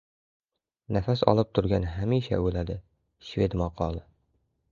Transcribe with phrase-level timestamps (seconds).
[0.95, 2.79] Nafas olib turgan hamma o‘ladi.
[3.31, 4.05] Shved maqoli